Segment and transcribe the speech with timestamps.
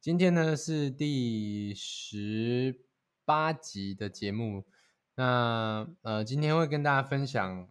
[0.00, 2.84] 今天呢是第十
[3.24, 4.64] 八集的节目，
[5.16, 7.68] 那呃今天会跟大家分享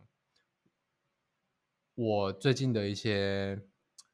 [1.95, 3.63] 我最近的一些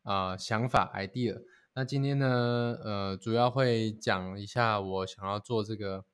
[0.04, 1.42] 啊想法 idea。
[1.73, 6.06] 那今天呢呃主要会讲一下我想要做这个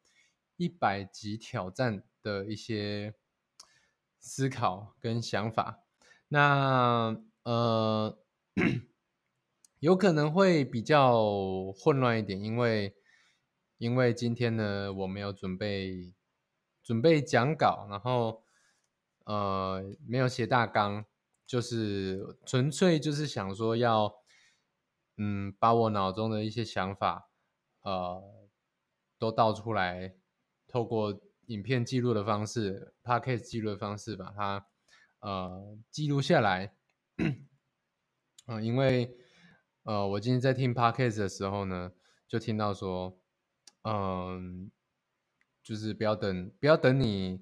[0.56, 3.14] 一百集挑战的一些
[4.20, 5.84] 思考跟想法。
[6.30, 8.18] 那呃。
[9.80, 12.98] 有可能会比较混乱一点，因为
[13.78, 16.14] 因为今天呢，我没有准备
[16.84, 18.44] 准备讲稿，然后
[19.24, 21.06] 呃没有写大纲，
[21.48, 24.14] 就是纯粹就是想说要
[25.16, 27.30] 嗯把我脑中的一些想法
[27.84, 28.22] 呃
[29.18, 30.14] 都倒出来，
[30.68, 34.68] 透过影片记录的方式 p o d c a s t 记录的方式把它
[35.22, 36.76] 呃记录下来，
[38.46, 39.16] 嗯， 因为。
[39.90, 41.92] 呃，我今天在听 podcast 的时候呢，
[42.28, 43.18] 就听到说，
[43.82, 44.70] 嗯，
[45.64, 47.42] 就是不要等，不要等你，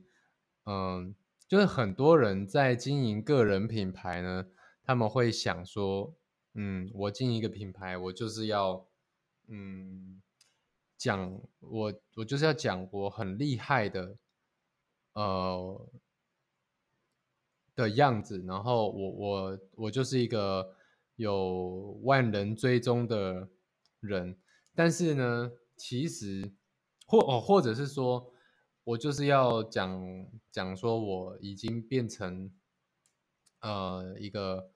[0.63, 1.13] 嗯，
[1.45, 4.47] 就是很多人在经营个人品牌呢，
[4.81, 6.15] 他们会想说，
[6.53, 8.87] 嗯，我经营一个品牌，我就是要，
[9.49, 10.21] 嗯，
[10.97, 14.15] 讲我我就是要讲我很厉害的，
[15.11, 15.89] 呃
[17.75, 20.76] 的样子，然后我我我就是一个。
[21.17, 23.49] 有万人追踪的
[23.99, 24.37] 人，
[24.73, 26.53] 但是呢，其实
[27.07, 28.31] 或哦，或者是说，
[28.83, 32.51] 我就是要讲讲说，我已经变成
[33.61, 34.71] 呃一个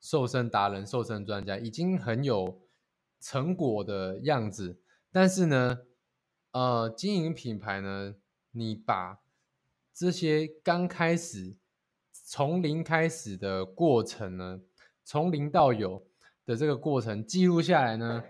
[0.00, 2.60] 瘦身达人、瘦身专家，已经很有
[3.18, 4.82] 成果的样子。
[5.10, 5.78] 但是呢，
[6.52, 8.16] 呃，经营品牌呢，
[8.50, 9.20] 你把
[9.94, 11.56] 这些刚开始
[12.12, 14.60] 从零开始的过程呢？
[15.08, 16.06] 从零到有
[16.44, 18.22] 的这个过程记录下来呢，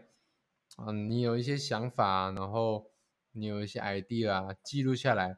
[0.77, 2.93] 嗯，你有一些想法，然后
[3.33, 5.37] 你有一些 idea 啊记录下来，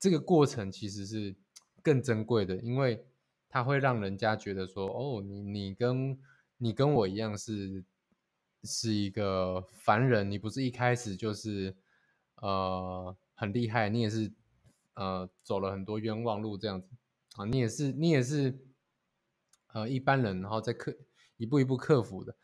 [0.00, 1.36] 这个过程其实是
[1.80, 3.06] 更珍贵的，因为
[3.48, 6.18] 它会让人家觉得说，哦，你你跟
[6.56, 7.84] 你跟我一样是
[8.64, 11.76] 是一个凡人，你不是一开始就是
[12.42, 14.32] 呃很厉害，你也是
[14.94, 16.88] 呃走了很多冤枉路这样子
[17.36, 18.66] 啊，你也是你也是。
[19.72, 20.92] 呃，一般人，然后再克
[21.36, 22.36] 一步一步克服的，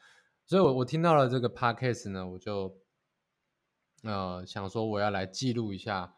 [0.46, 2.80] 所以，我我听到了这个 podcast 呢，我就
[4.04, 6.14] 呃想说，我要来记录一下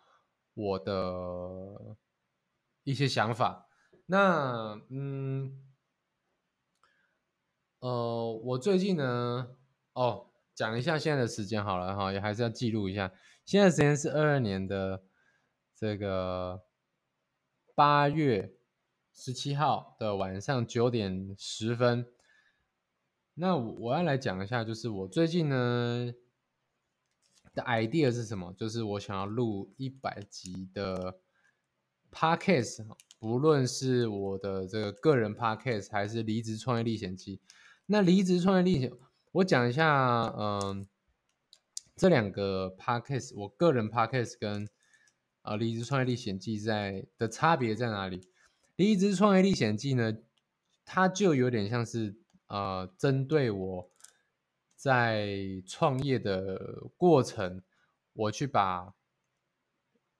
[0.53, 1.97] 我的
[2.85, 3.69] 一些想法。
[4.07, 5.65] 那，嗯，
[7.81, 9.57] 呃，我最近呢，
[9.95, 13.11] 哦，讲一下现在的时间好了哈，也还是要记录一下。
[13.45, 15.05] 现在时间是二二年的
[15.75, 16.65] 这个
[17.75, 18.58] 八月。
[19.21, 22.06] 十七号的晚上九点十分，
[23.34, 26.15] 那我我要来讲一下，就是我最近呢
[27.53, 28.53] 的 idea 是什么？
[28.56, 31.19] 就是我想要录一百集的
[32.12, 32.87] podcast，
[33.19, 37.41] 不论是我的这个个人 podcast 还是离职创业历险记。
[37.87, 38.93] 那离职创业历险，
[39.33, 40.87] 我讲一下，嗯，
[41.97, 44.69] 这两个 podcast，我个人 podcast 跟
[45.43, 48.29] 啊离职创业历险记在的差别在哪里？
[48.78, 50.19] 第一支创业历险记呢，
[50.84, 52.15] 它就有点像是
[52.47, 53.91] 呃，针对我
[54.77, 57.61] 在创业的过程，
[58.12, 58.94] 我去把，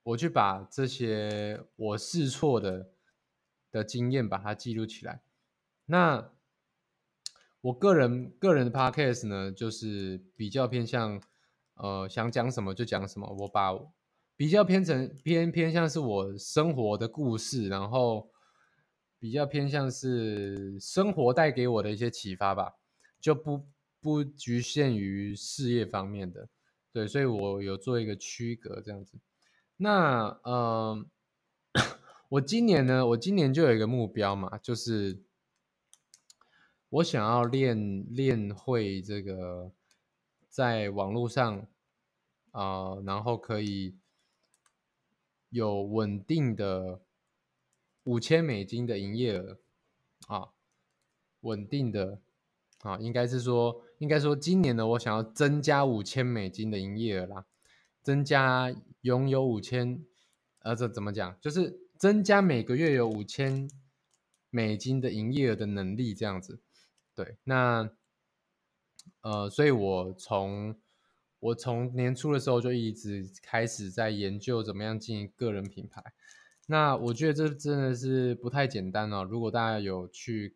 [0.03, 2.91] 我去把这些我试错的
[3.71, 5.23] 的经验把它记录起来。
[5.87, 6.33] 那
[7.61, 11.23] 我个人个人的 podcast 呢，就是比较偏向
[11.75, 13.71] 呃，想讲什么就讲什么，我把
[14.35, 18.29] 比较偏成偏偏向是我生活的故事，然后。
[19.21, 22.77] 比较偏向是生活带给我的一些启发吧，
[23.21, 23.67] 就不
[24.01, 26.49] 不局限于事业方面的，
[26.93, 29.19] 对，所以我有做一个区隔这样子。
[29.77, 31.05] 那呃，
[32.31, 35.21] 我今年呢，我今年就有一个目标嘛，就是
[36.89, 39.73] 我想要练练会这个
[40.49, 41.67] 在网络上
[42.53, 43.97] 啊，然后可以
[45.51, 47.01] 有稳定的。
[48.09, 49.59] 五千美金的营业额
[50.29, 50.49] 啊，
[51.41, 52.23] 稳定的
[52.81, 57.45] 啊，应该是说应该说今年呢，我想要增加五千美金的营业额啦，
[58.03, 60.03] 增加拥有五千，
[60.61, 61.39] 呃，这怎么讲？
[61.39, 63.71] 就是增加每个月有五千
[64.49, 66.61] 美金的营业额的能力，这样子。
[67.15, 67.91] 对，那
[69.21, 70.75] 呃，所以我从
[71.41, 76.03] 我从年初的时候就一直开始在研究怎么样经营个人品牌。
[76.71, 79.25] 那我觉得这真的是不太简单哦。
[79.25, 80.55] 如果大家有去，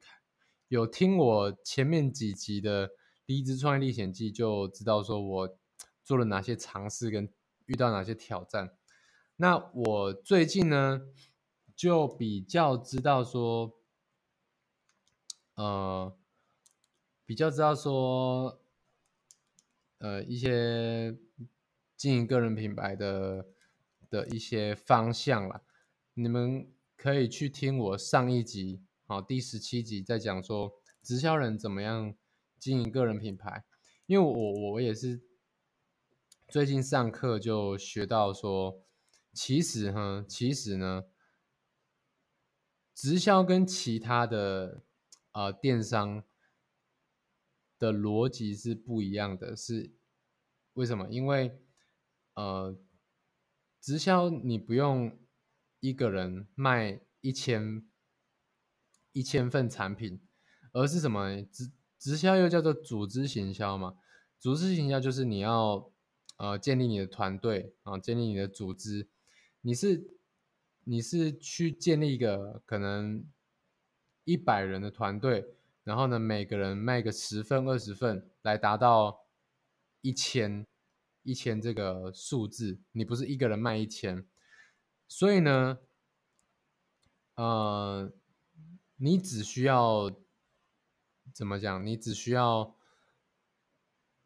[0.69, 2.89] 有听我前面几集的
[3.25, 5.59] 《离职创业历险记》，就知道说我
[6.05, 7.33] 做了哪些尝试，跟
[7.65, 8.77] 遇到哪些挑战。
[9.37, 11.01] 那我最近呢，
[11.75, 13.73] 就比较知道说，
[15.55, 16.15] 呃，
[17.25, 18.61] 比较知道说，
[19.97, 21.17] 呃，一些
[21.97, 23.47] 经营个人品牌的
[24.11, 25.63] 的一些方向啦。
[26.15, 32.15] 你们可以去听我上一集，好，第十七集在讲说直销人怎么样
[32.59, 33.65] 经营个人品牌。
[34.05, 35.23] 因为我我也是
[36.49, 38.85] 最近上课就学到说，
[39.33, 41.05] 其实哈，其实呢，
[42.95, 44.85] 直销跟其他的
[45.33, 46.23] 呃电商
[47.79, 49.95] 的逻辑是不一样的，是
[50.75, 51.09] 为什么？
[51.09, 51.59] 因为
[52.35, 52.79] 呃，
[53.81, 55.19] 直销你不用。
[55.83, 57.85] 一个人卖一千
[59.11, 60.21] 一千份产品，
[60.71, 63.97] 而是什么直直销又叫做组织行销嘛？
[64.39, 65.91] 组织行销就是你要
[66.37, 69.09] 呃建立你的团队啊，建立你的组织，
[69.63, 70.17] 你是
[70.85, 73.27] 你是去建立一个可能
[74.23, 79.27] 一百人的团队，然后呢每个人卖个十份二十份，来达到
[80.01, 80.65] 一千
[81.25, 84.25] 一千这个数字，你不是一个人卖一千。
[85.15, 85.79] 所以呢，
[87.35, 88.11] 呃，
[88.97, 90.11] 你只需要
[91.35, 91.85] 怎么讲？
[91.85, 92.75] 你只需要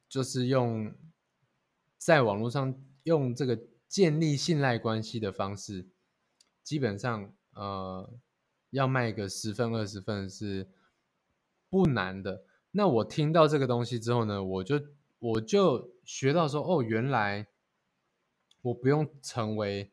[0.08, 0.94] 就是用
[1.98, 5.88] 在网络上用这个建立信赖关系的方式，
[6.62, 8.08] 基本上呃
[8.70, 10.70] 要卖个十份二十份是
[11.68, 12.44] 不难的。
[12.70, 14.80] 那我听到这个东西之后呢，我就
[15.18, 17.48] 我就学到说，哦，原来
[18.62, 19.90] 我不用成为。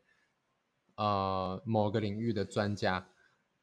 [0.95, 3.09] 呃，某个领域的专家，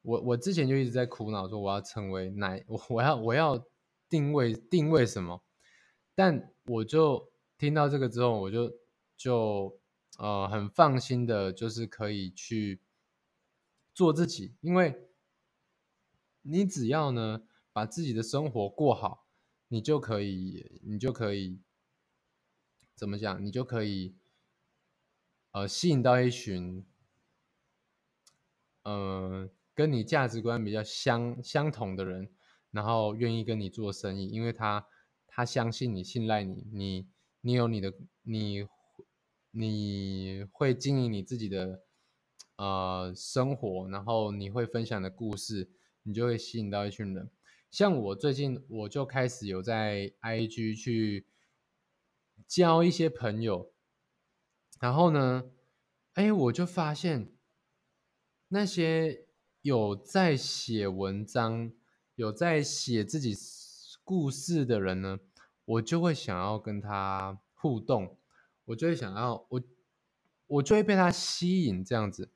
[0.03, 3.65] 我我之前就一直在苦恼说我要成为哪，我我要我要
[4.09, 5.45] 定位定位什么，
[6.17, 8.73] 但我就听到这个之后，我就
[9.17, 9.81] 就
[10.19, 12.81] 呃很放心的，就是可以去
[13.95, 15.09] 做自己，因为
[16.43, 19.29] 你只要呢把自己的生活过好，
[19.69, 21.61] 你就可以你就可以
[22.97, 24.17] 怎么讲，你就可以
[25.53, 26.85] 呃吸引到一群。
[28.85, 32.31] 嗯，跟你价值观比较相相同的人，
[32.71, 34.87] 然后愿意跟你做生意，因为他
[35.27, 37.09] 他相信你，信赖你，你
[37.43, 37.93] 你有你的，
[38.23, 38.67] 你
[39.51, 41.83] 你会经营你自己的
[42.57, 45.71] 呃生活，然后你会分享的故事，
[46.03, 47.31] 你就会吸引到一群人。
[47.71, 51.27] 像我最近我就开始有在 IG 去
[52.47, 53.73] 交一些朋友，
[54.81, 55.51] 然后呢，
[56.15, 57.33] 哎，我就发现。
[58.53, 59.27] 那些
[59.63, 61.71] 有在写文章、
[62.17, 63.33] 有在写自己
[64.03, 65.21] 故事的人呢，
[65.65, 68.19] 我就会想要跟他互动，
[68.65, 69.63] 我就会想要我，
[70.49, 72.33] 我就会被他吸引这样子。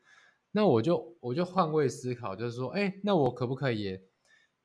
[0.52, 3.98] 那我就我就换位思考，就是说，哎，那我可不可以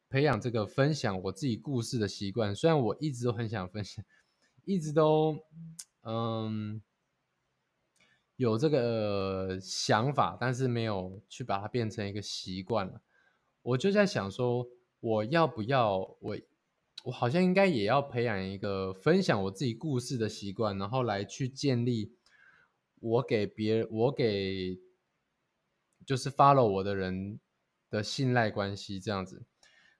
[0.07, 2.55] 培养这个分享我自己故事的习惯？
[2.55, 4.05] 虽然我一直都很想分享，
[4.65, 5.35] 一直都，
[6.03, 6.79] 嗯。
[8.39, 13.01] 有这个想法，但是没有去把它变成一个习惯了。
[13.61, 14.65] 我就在想说，
[15.01, 16.37] 我要不要我
[17.03, 22.15] 我好像应该也要培养一个分享我自己故事的习惯，然后来去建立
[23.01, 24.79] 我给别人我给
[26.05, 27.41] 就是 follow 我的人
[27.89, 29.43] 的信赖关系，这样子。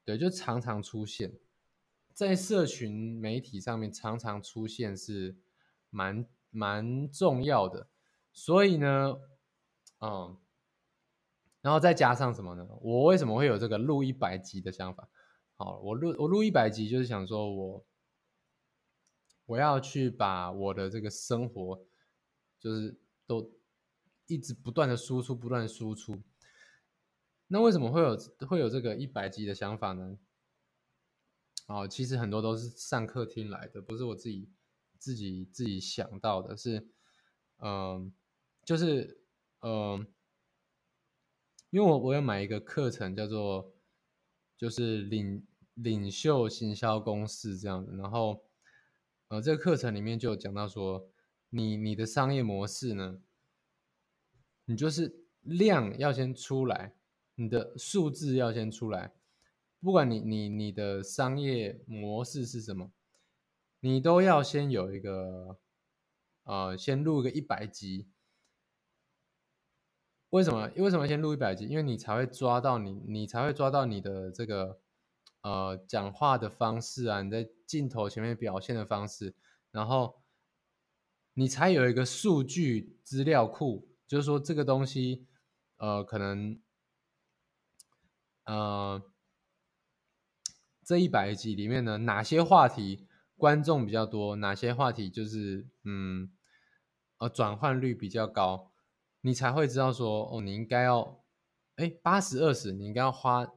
[0.06, 1.34] 对，就常常出现
[2.14, 5.36] 在社群媒体上面，常常出现是
[5.90, 7.90] 蛮蛮重要的。
[8.40, 9.20] 所以呢，
[10.00, 10.38] 嗯，
[11.60, 12.66] 然后再加上什么呢？
[12.80, 15.10] 我为什么会有这个录一百集的想法？
[15.58, 17.86] 好，我录我录一百集，就是想说我
[19.46, 21.86] 我要去把我的这个生活，
[22.58, 23.52] 就是都
[24.28, 26.24] 一直不断的输出，不断输出。
[27.48, 28.16] 那为什么会有
[28.48, 30.18] 会有这个一百集的想法呢？
[31.68, 34.50] 哦，其实很多都是上课听来的，不是我自己
[34.98, 36.88] 自己自己想到的，是
[37.58, 38.14] 嗯。
[38.70, 39.20] 就是，
[39.62, 40.06] 嗯，
[41.72, 43.74] 因为我我要买一个课程，叫做
[44.56, 48.44] 就是领领袖行销公式这样子，然后
[49.30, 51.10] 呃，这个课程里面就有讲到说，
[51.50, 53.24] 你你的商业模式呢，
[54.66, 56.94] 你就是量要先出来，
[57.34, 59.16] 你的数字要先出来，
[59.80, 62.92] 不管你你你的商业模式是什么，
[63.80, 65.58] 你都要先有一个，
[66.44, 68.12] 呃，先录个一百集。
[70.30, 70.70] 为什么？
[70.78, 71.66] 为什么先录一百集？
[71.66, 74.80] 因为你才会抓到你，你才会抓到你的这个，
[75.42, 79.34] 呃，讲话的方式啊，你在镜头前面表现的方式，
[79.72, 80.22] 然后
[81.34, 85.26] 你才有一个数据资料库，就是说这个东西，
[85.78, 86.62] 呃，可能，
[88.46, 89.02] 呃，
[90.86, 96.32] 这一百集里面呢，哪些话题观众比较多，哪些话题就是嗯，
[97.18, 98.69] 呃，转换率比较高。
[99.22, 101.24] 你才会知道说，哦，你应该要，
[101.76, 103.52] 哎，八十二十，你应该要花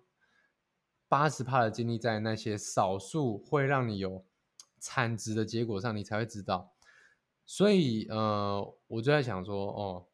[1.09, 4.27] 八十帕的精力在那些少数会让你有
[4.81, 6.75] 产值的结果上，你才会知道。
[7.45, 10.09] 所以，呃，我就在想说，哦，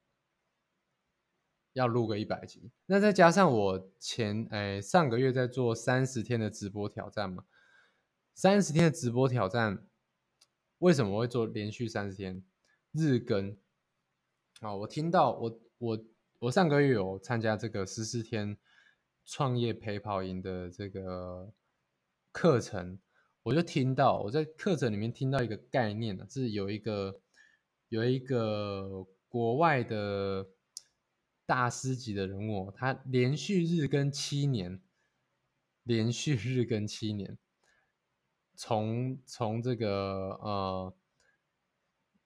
[1.73, 7.45] 要录个一百集，那再加上我前，哎，上个月在做三十天的直播挑战嘛，
[8.35, 9.87] 三十天的直播挑战，
[10.79, 12.45] 为什么会做连续三十天
[12.93, 13.57] 日更？
[14.61, 16.05] 啊，我听到我我
[16.41, 18.57] 我上个月有参加这个十四天
[19.25, 21.53] 创业陪跑营的这个
[22.33, 22.99] 课程，
[23.45, 27.21] 我就听到我在课程里面听到一个概念呢，是有一个
[27.89, 30.49] 有一个国外的
[31.47, 34.83] 大师级的人物，他连续日更七年，
[35.85, 37.39] 连续日更七年，
[38.57, 40.95] 从从这个呃。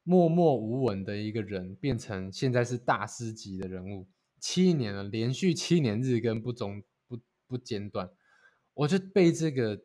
[0.04, 4.08] 默默无闻的一个人，变成现在是大师级的人物，
[4.40, 8.10] 七年了，连续七年日更不中不不间断，
[8.74, 9.80] 我就被这个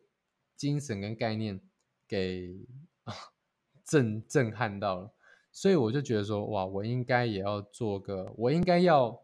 [0.56, 1.60] 精神跟概念
[2.08, 2.66] 给
[3.84, 5.14] 震震撼到了，
[5.52, 9.22] 所以我就觉得说，哇，我应该也要做个，我应该要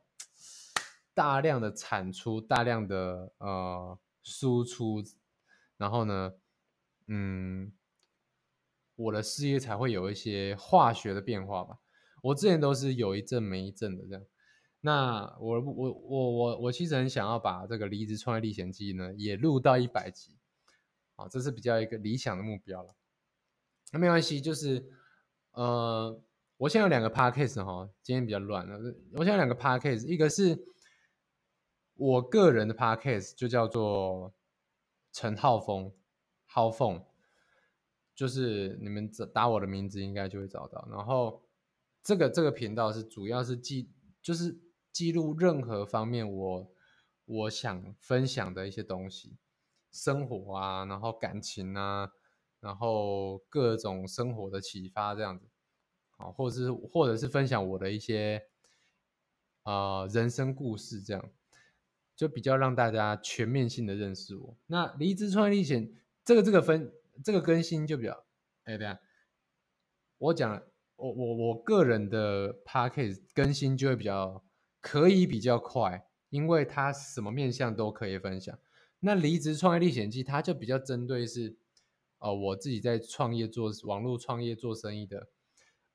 [1.12, 5.02] 大量的产出，大量的呃输出，
[5.76, 6.34] 然后呢，
[7.08, 7.72] 嗯。
[8.96, 11.78] 我的事业才会有一些化学的变化吧。
[12.22, 14.24] 我之前都是有一阵没一阵的这样。
[14.80, 20.36] 那我我我我我其实很想要把这个离职创业历险记呢也录到一百集，
[21.16, 22.94] 啊，这是比较一个理想的目标了。
[23.92, 24.86] 那没关系，就是
[25.52, 26.22] 呃，
[26.58, 28.78] 我现在有两个 podcast 哈，今天比较乱了。
[29.14, 30.66] 我现在两个 podcast，一个是
[31.94, 34.34] 我个人的 podcast，就叫做
[35.12, 35.92] 陈浩峰，
[36.46, 37.02] 浩凤。
[38.14, 41.42] 就是你们打我的名字应该就会找到，然后
[42.00, 43.90] 这个这个频道是主要是记
[44.22, 44.56] 就是
[44.92, 46.72] 记录任何方面我
[47.24, 49.36] 我想分享的一些东西，
[49.90, 52.12] 生活啊，然后感情啊，
[52.60, 55.48] 然后各种生活的启发这样子，
[56.10, 58.44] 好，或者是或者是分享我的一些
[59.64, 61.30] 呃人生故事这样，
[62.14, 64.56] 就比较让大家全面性的认识我。
[64.66, 65.92] 那离职创业历险
[66.24, 66.92] 这个这个分。
[67.22, 68.24] 这个更新就比较，
[68.64, 68.98] 哎，对啊，
[70.18, 70.62] 我讲，
[70.96, 74.44] 我我我个人的 p a c k a g e 更新就会比较
[74.80, 78.58] 可以比较快，因为它什么面向都可以分享。
[79.00, 81.58] 那离职创业历险记，它就比较针对是，
[82.18, 85.28] 呃，我自己在创业做网络创业做生意的，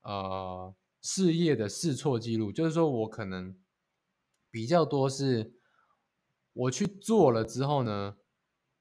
[0.02, 3.58] 呃，事业的试错记录，就是说我可能
[4.50, 5.54] 比较多是，
[6.52, 8.16] 我去做了之后呢，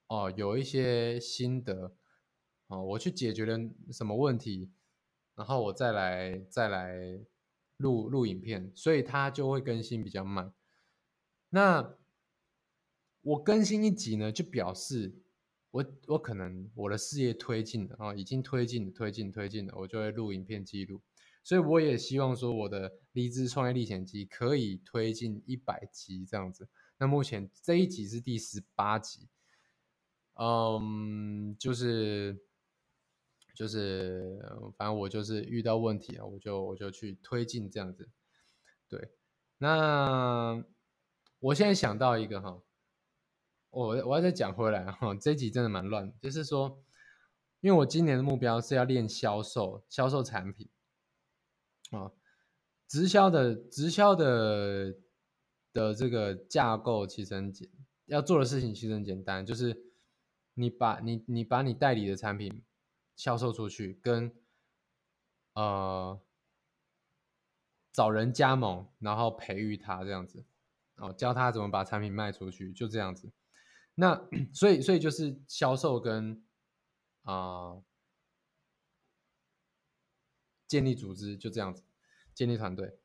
[0.07, 1.95] 哦，有一些心得。
[2.69, 3.57] 哦，我去解决了
[3.91, 4.69] 什么问题，
[5.33, 7.19] 然后我再来再来
[7.77, 10.53] 录录影片，所以它就会更新比较慢。
[11.49, 11.95] 那
[13.21, 15.15] 我更新一集呢，就表示
[15.71, 21.01] 我我可能我的事业推进了啊，已经推进推进推进了，我就会录影片记录。
[21.43, 26.69] 所以我也希望说我的离职创业历险记可以推进一百集这样子。
[26.99, 29.27] 那目前这一集是第十八集，
[30.35, 32.47] 嗯，就是。
[33.59, 34.39] 就是，
[34.77, 38.09] 反正我就是遇到问题啊，我就我就去推进这样子。
[38.87, 39.11] 对，
[39.57, 40.63] 那
[41.39, 42.63] 我现在想到一个哈，
[43.69, 46.81] 我我要再讲回来哈，这集真的蛮乱，就是说，
[47.59, 50.69] 因为我今年的目标是要练销售，销售产品
[51.91, 52.13] 啊，
[52.87, 54.95] 直销的直销的
[55.73, 57.69] 的这个架构其实很简，
[58.05, 59.91] 要做的事情其实很简单，就是
[60.53, 62.63] 你把你你把你代理的产品。
[63.19, 64.33] 销售出去，跟
[65.53, 66.17] 呃
[67.91, 70.45] 找人加盟，然后培育他这样子，
[70.95, 73.29] 哦，教他怎么把产品卖出去，就这样子。
[73.95, 76.41] 那 所以所以就是销售跟
[77.23, 77.81] 啊
[80.65, 81.83] 建立组织，就这样子
[82.33, 82.97] 建立团队。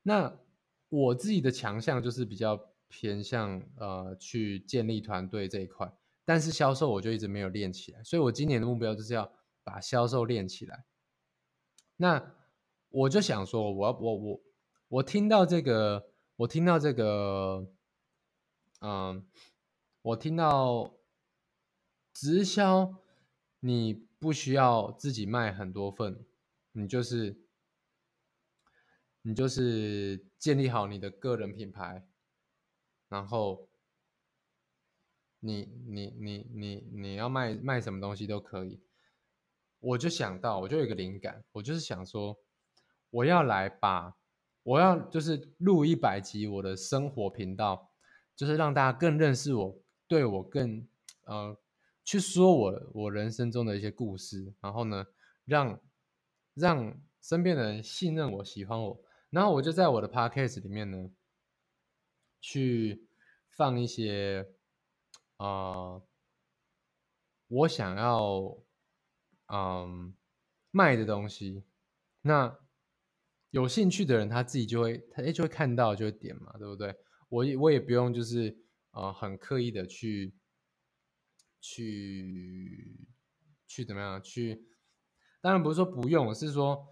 [0.00, 0.34] 那
[0.88, 5.92] 我自己的强项就是比较偏向呃去建立团队这一块，
[6.24, 9.30] 但是销售我就一直没有练起来，所以我今年的目标就是要
[9.68, 10.86] 把销售练起来。
[11.96, 12.34] 那
[12.88, 14.40] 我就想说，我我我
[14.88, 17.70] 我听到这个，我听到这个，
[18.80, 19.28] 嗯，
[20.00, 20.94] 我听到
[22.14, 22.94] 直销，
[23.60, 26.24] 你不需要自己卖很多份，
[26.72, 27.38] 你就是
[29.20, 32.08] 你就是建立好你的个人品牌，
[33.08, 33.68] 然后
[35.40, 38.80] 你你你你你要卖卖什么东西都可以。
[39.80, 42.36] 我就想到，我就有个灵感，我就是想说，
[43.10, 44.16] 我要来把，
[44.64, 47.92] 我要就是录一百集我的生活频道，
[48.34, 50.88] 就是让大家更认识我，对我更
[51.26, 51.56] 呃
[52.04, 55.06] 去说我我人生中的一些故事，然后呢，
[55.44, 55.80] 让
[56.54, 61.08] 让身边的人信任我、喜欢我，然后我就在我的 podcast 里面呢，
[62.40, 63.08] 去
[63.46, 64.50] 放一些
[65.36, 66.02] 啊，
[67.46, 68.58] 我想要。
[69.50, 70.14] 嗯，
[70.70, 71.64] 卖的东西，
[72.20, 72.58] 那
[73.50, 76.94] 有兴趣的人他自己就会，他就会看到就会点嘛，对不对？
[77.30, 78.58] 我也我也不用就是
[78.90, 80.34] 呃很刻意的去
[81.62, 83.08] 去
[83.66, 84.68] 去怎么样去，
[85.40, 86.86] 当然不是说不用，是说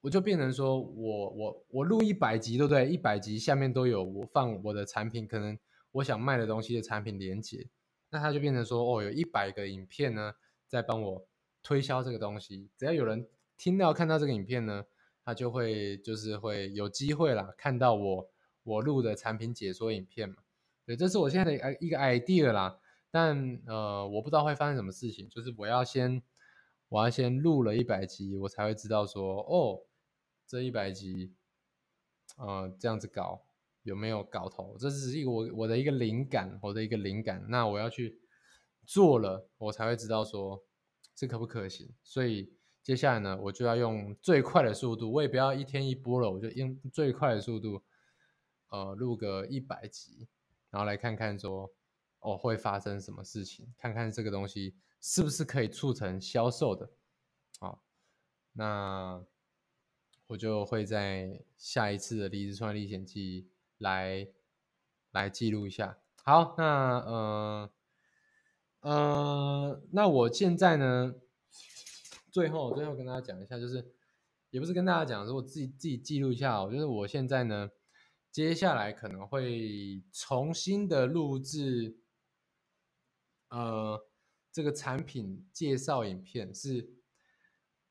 [0.00, 2.88] 我就变成说我我我录一百集，对不对？
[2.88, 5.56] 一百集下面都有我放我的产品，可能
[5.92, 7.70] 我想卖的东西的产品连接，
[8.10, 10.34] 那它就变成说哦，有一百个影片呢。
[10.70, 11.26] 在帮我
[11.64, 14.84] 推销这个东西，只要有人听到看到这个影片呢，
[15.24, 18.30] 他就会就是会有机会啦，看到我
[18.62, 20.36] 我录的产品解说影片嘛。
[20.86, 22.78] 对，这是我现在的一个 idea 啦。
[23.10, 26.22] 但呃，我不知道会发生什么事情，就是我要先
[26.88, 29.82] 我要先录了一百集，我才会知道说哦，
[30.46, 31.34] 这一百集，
[32.36, 33.42] 呃，这样子搞
[33.82, 34.76] 有没有搞头？
[34.78, 37.44] 这只是一个我我的一个灵感，我的一个灵感。
[37.48, 38.20] 那我要去。
[38.86, 40.64] 做了，我才会知道说
[41.20, 41.86] 这可不可行。
[42.02, 42.50] 所以
[42.82, 47.82] 接下来呢，我就要用最快的速度，我也不要一天一播了，我就用最快的速度，
[48.70, 50.26] 呃，录个一百集，
[50.70, 51.70] 然后来看看说
[52.20, 56.90] 哦会发生什么事情，看看这个东西是不是可以促成销售的。
[57.58, 57.82] 好，
[58.54, 59.22] 那
[60.26, 63.42] 我就会在下一次的《离职创业历险记》
[63.76, 64.26] 来
[65.10, 65.98] 来记录一下。
[66.24, 66.64] 好，那
[67.00, 67.70] 呃。
[68.80, 71.14] 呃，那我现在呢，
[72.30, 73.92] 最后最后跟大家讲一下，就是
[74.48, 77.68] 也不是跟大家讲，是我自己自己记录一下，我就是我现在呢，
[78.32, 81.98] 接下来可能会重新的录制，
[83.50, 84.08] 呃，
[84.50, 86.94] 这个产品介绍影片是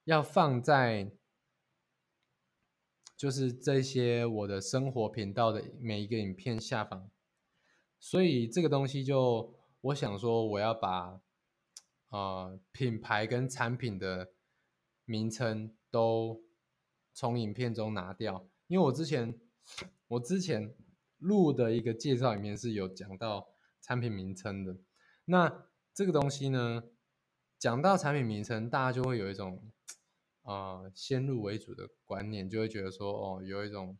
[0.05, 1.11] 要放在，
[3.15, 7.11] 就是这些我的生活频道的每一个影片下方，
[7.99, 9.58] 所以这个东西就。
[9.81, 11.21] 我想说，我要把
[12.09, 14.33] 啊品牌跟产品的
[15.05, 16.43] 名称都
[17.13, 19.39] 从影片中拿掉，因为我之前
[20.09, 20.75] 我之前
[21.17, 24.75] 录的一个介绍里面是有讲到产品名称的。
[25.23, 26.83] 那这个东西呢，
[27.57, 29.71] 讲到产品名称，大家就会有一种
[30.41, 33.97] 啊先入为主的观念，就会觉得说哦，有一种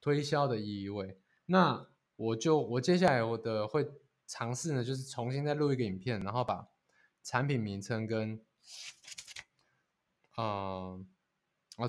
[0.00, 1.20] 推销的意味。
[1.46, 3.88] 那我就我接下来我的会。
[4.26, 6.68] 尝试呢，就是重新再录一个影片，然后把
[7.22, 8.44] 产品名称跟，
[10.34, 10.94] 啊
[11.76, 11.86] 啊，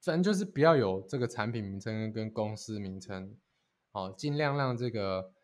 [0.00, 3.36] 反正就是不要有这个产品名称跟公司名称，
[3.90, 5.34] 哦，尽量让这个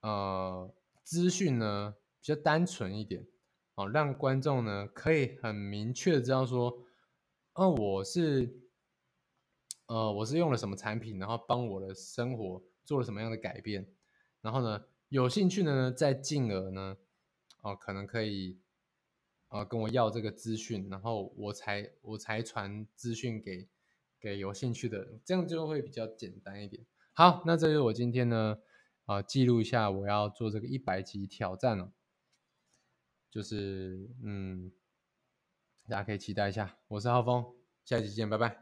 [0.00, 3.26] 呃资讯呢比较单纯一点，
[3.74, 6.78] 哦，让观众呢可以很明确的知道说，
[7.54, 8.56] 哦，我是，
[9.86, 13.92] 呃，我是用了什么产品，然后帮我的生活做了什么样的改变，
[14.40, 14.84] 然后呢。
[15.14, 16.96] 有兴趣的呢，再进而呢，
[17.62, 18.58] 哦，可能可以，
[19.46, 23.68] 啊，跟我要这个资讯，然后我才我才传资讯给
[24.18, 26.84] 给有兴趣的人，这样就会比较简单一点。
[27.12, 28.58] 好，那这是我今天呢，
[29.04, 31.92] 啊，记录一下我要做这个一百集挑战了，
[33.30, 34.72] 就是嗯，
[35.86, 36.76] 大家可以期待一下。
[36.88, 38.52] 我是浩峰，下期见，拜拜。